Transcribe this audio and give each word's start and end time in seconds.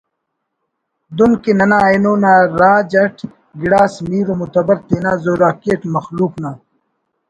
دن 1.17 1.31
کہ 1.43 1.51
ننا 1.57 1.79
اینو 1.87 2.13
نا 2.23 2.33
راج 2.59 2.91
اٹ 3.01 3.15
گڑاس 3.61 3.93
میر 4.07 4.25
ومعتبر 4.29 4.77
تینا 4.87 5.11
زوراکی 5.23 5.69
اٹ 5.73 5.81
مخلوق 5.95 6.33
نا 6.43 6.51